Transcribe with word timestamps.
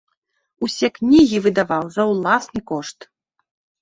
Усе 0.67 0.87
кнігі 0.95 1.41
выдаваў 1.47 1.83
за 1.99 2.03
ўласны 2.13 2.59
кошт. 2.73 2.99